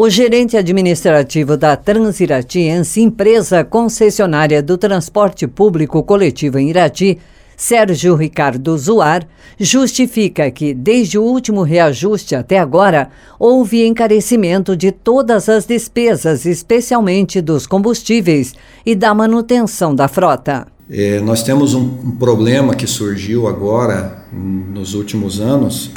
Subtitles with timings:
[0.00, 7.18] O gerente administrativo da Transiratiense, empresa concessionária do transporte público coletivo em Irati,
[7.56, 9.26] Sérgio Ricardo Zuar,
[9.58, 17.40] justifica que, desde o último reajuste até agora, houve encarecimento de todas as despesas, especialmente
[17.40, 18.54] dos combustíveis
[18.86, 20.68] e da manutenção da frota.
[20.88, 25.90] É, nós temos um, um problema que surgiu agora, nos últimos anos,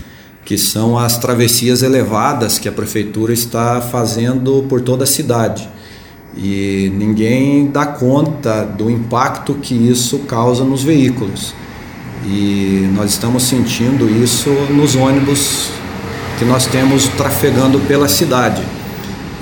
[0.46, 5.70] que são as travessias elevadas que a prefeitura está fazendo por toda a cidade.
[6.36, 11.54] E ninguém dá conta do impacto que isso causa nos veículos.
[12.26, 15.70] E nós estamos sentindo isso nos ônibus
[16.38, 18.64] que nós temos trafegando pela cidade.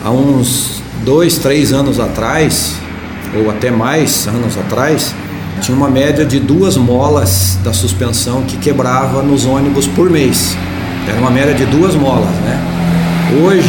[0.03, 2.75] Há uns dois, três anos atrás,
[3.35, 5.13] ou até mais anos atrás,
[5.61, 10.57] tinha uma média de duas molas da suspensão que quebrava nos ônibus por mês.
[11.07, 12.59] Era uma média de duas molas, né?
[13.43, 13.67] Hoje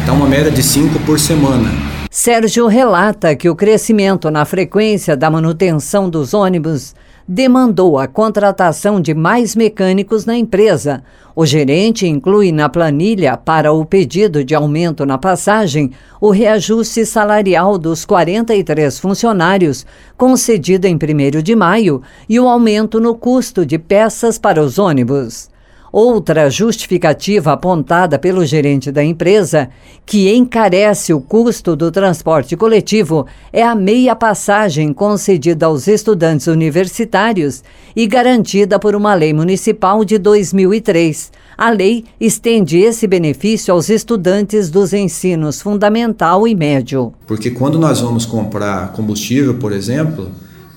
[0.00, 1.70] está uma média de cinco por semana.
[2.10, 6.94] Sérgio relata que o crescimento na frequência da manutenção dos ônibus
[7.26, 11.04] demandou a contratação de mais mecânicos na empresa.
[11.36, 17.78] O gerente inclui na planilha para o pedido de aumento na passagem o reajuste salarial
[17.78, 24.36] dos 43 funcionários, concedido em 1 de maio, e o aumento no custo de peças
[24.36, 25.48] para os ônibus.
[25.92, 29.70] Outra justificativa apontada pelo gerente da empresa,
[30.06, 37.64] que encarece o custo do transporte coletivo, é a meia passagem concedida aos estudantes universitários
[37.96, 41.32] e garantida por uma lei municipal de 2003.
[41.58, 47.12] A lei estende esse benefício aos estudantes dos ensinos fundamental e médio.
[47.26, 50.30] Porque quando nós vamos comprar combustível, por exemplo,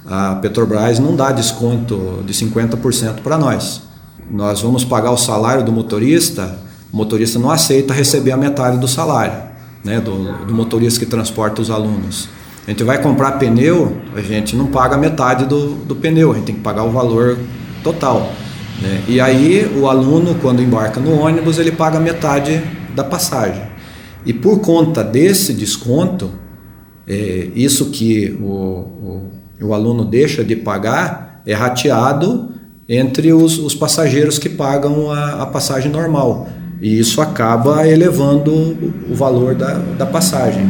[0.07, 3.92] a Petrobras não dá desconto de 50% para nós
[4.31, 6.59] nós vamos pagar o salário do motorista,
[6.91, 9.41] o motorista não aceita receber a metade do salário,
[9.83, 12.29] né, do, do motorista que transporta os alunos.
[12.65, 16.45] A gente vai comprar pneu, a gente não paga metade do, do pneu, a gente
[16.45, 17.37] tem que pagar o valor
[17.83, 18.31] total.
[18.81, 19.03] Né?
[19.07, 22.63] E aí o aluno, quando embarca no ônibus, ele paga metade
[22.95, 23.63] da passagem.
[24.25, 26.31] E por conta desse desconto,
[27.05, 29.31] é, isso que o, o,
[29.61, 32.49] o aluno deixa de pagar é rateado
[32.95, 36.47] entre os, os passageiros que pagam a, a, passagem normal.
[36.81, 38.51] E isso acaba elevando
[39.09, 40.65] o, valor da, da passagem.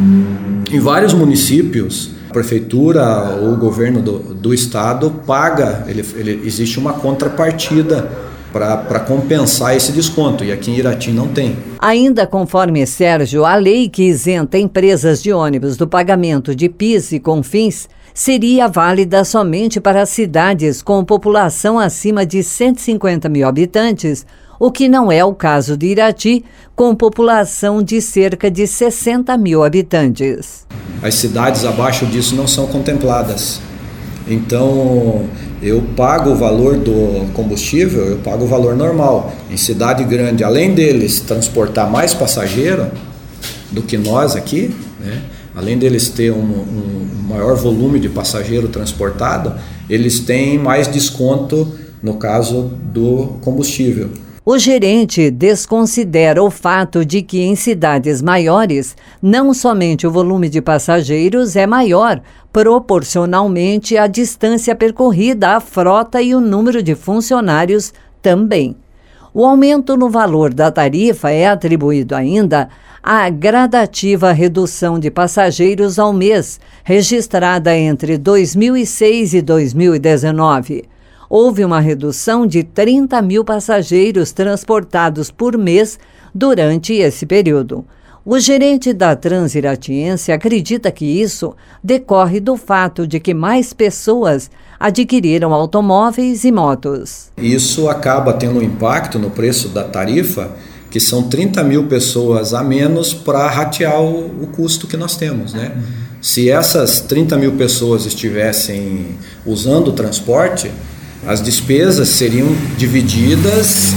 [0.72, 6.78] Em vários municípios, a prefeitura ou o governo do, do estado paga, ele, ele, existe
[6.78, 8.10] uma contrapartida
[8.52, 11.58] para compensar esse desconto, e aqui em Irati não tem.
[11.80, 17.20] Ainda conforme Sérgio, a lei que isenta empresas de ônibus do pagamento de PIS e
[17.20, 24.26] CONFINS seria válida somente para cidades com população acima de 150 mil habitantes,
[24.60, 29.64] o que não é o caso de Irati, com população de cerca de 60 mil
[29.64, 30.66] habitantes.
[31.02, 33.60] As cidades abaixo disso não são contempladas.
[34.28, 35.28] Então,
[35.62, 39.34] eu pago o valor do combustível, eu pago o valor normal.
[39.52, 42.88] Em cidade grande, além deles transportar mais passageiro
[43.70, 45.22] do que nós aqui, né,
[45.56, 49.54] além deles ter um, um maior volume de passageiro transportado,
[49.90, 51.68] eles têm mais desconto
[52.02, 54.10] no caso do combustível.
[54.46, 60.62] O gerente desconsidera o fato de que em cidades maiores, não somente o volume de
[60.62, 62.22] passageiros é maior,
[62.52, 68.76] proporcionalmente à distância percorrida, a frota e o número de funcionários também.
[69.36, 72.70] O aumento no valor da tarifa é atribuído ainda
[73.02, 80.84] à gradativa redução de passageiros ao mês, registrada entre 2006 e 2019.
[81.28, 85.98] Houve uma redução de 30 mil passageiros transportados por mês
[86.32, 87.84] durante esse período.
[88.26, 91.54] O gerente da Transiratiense acredita que isso
[91.84, 97.32] decorre do fato de que mais pessoas adquiriram automóveis e motos.
[97.38, 100.56] Isso acaba tendo um impacto no preço da tarifa,
[100.90, 105.54] que são 30 mil pessoas a menos para ratear o, o, custo que nós temos.
[105.54, 105.74] Né?
[106.22, 110.72] Se essas 30 mil pessoas estivessem usando o transporte,
[111.28, 113.94] as despesas seriam divididas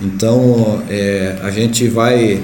[0.00, 2.42] então é, a gente vai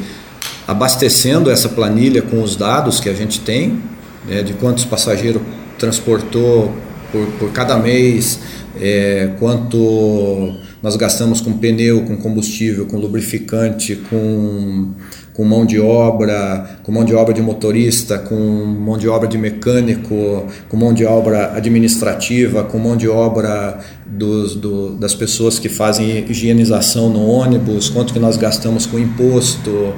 [0.66, 3.82] abastecendo essa planilha com os dados que a gente tem,
[4.26, 5.42] né, de quantos passageiros
[5.78, 6.72] transportou
[7.10, 8.40] por, por cada mês,
[8.80, 14.90] é, quanto nós gastamos com pneu, com combustível, com lubrificante, com,
[15.32, 19.38] com mão de obra, com mão de obra de motorista, com mão de obra de
[19.38, 25.68] mecânico, com mão de obra administrativa, com mão de obra dos, do, das pessoas que
[25.68, 29.94] fazem higienização no ônibus, quanto que nós gastamos com imposto,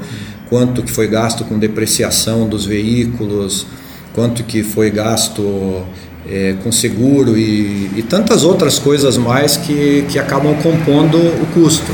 [0.48, 3.66] quanto que foi gasto com depreciação dos veículos,
[4.16, 5.84] quanto que foi gasto
[6.26, 11.92] é, com seguro e, e, tantas outras coisas mais que, que acabam compondo o custo.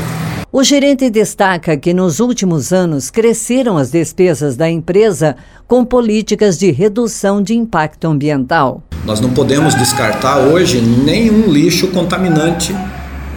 [0.49, 5.35] O gerente destaca que nos últimos anos cresceram as despesas da empresa
[5.67, 8.81] com políticas de redução de impacto ambiental.
[9.03, 12.73] Nós não podemos descartar hoje nenhum lixo contaminante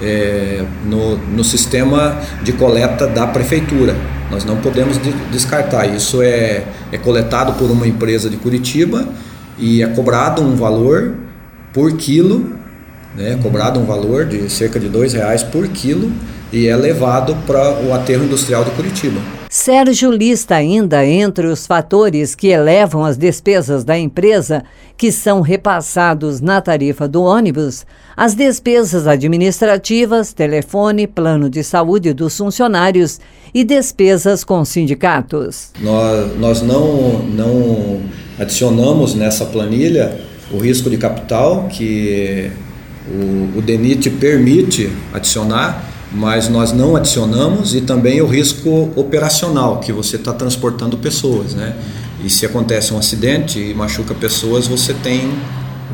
[0.00, 3.96] é, no, no sistema de coleta da prefeitura.
[4.30, 4.98] Nós não podemos
[5.30, 5.86] descartar.
[5.86, 9.06] Isso é, é coletado por uma empresa de Curitiba
[9.58, 11.14] e é cobrado um valor
[11.72, 12.56] por quilo,
[13.14, 16.10] né, cobrado um valor de cerca de dois reais por quilo
[16.52, 19.20] e é levado para o aterro industrial de Curitiba.
[19.48, 24.64] Sérgio lista ainda entre os fatores que elevam as despesas da empresa,
[24.96, 32.36] que são repassados na tarifa do ônibus, as despesas administrativas, telefone, plano de saúde dos
[32.36, 33.20] funcionários
[33.54, 35.70] e despesas com sindicatos.
[35.80, 38.00] Nós, nós não, não
[38.38, 40.18] adicionamos nessa planilha
[40.50, 42.50] o risco de capital que
[43.08, 49.92] o, o DENIT permite adicionar mas nós não adicionamos e também o risco operacional, que
[49.92, 51.76] você está transportando pessoas, né?
[52.24, 55.30] E se acontece um acidente e machuca pessoas, você tem,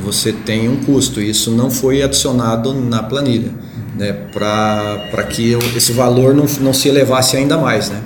[0.03, 1.20] você tem um custo.
[1.20, 3.53] Isso não foi adicionado na planilha,
[3.99, 4.12] né?
[4.32, 8.03] Para que esse valor não, não se elevasse ainda mais, né?